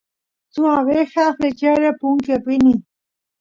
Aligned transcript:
suk 0.53 0.65
abeja 0.79 1.23
flechyara 1.35 1.89
punkiy 1.99 2.33
apini 2.37 2.73